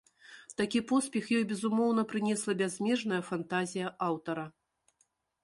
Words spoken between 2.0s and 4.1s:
прынесла бязмежная фантазія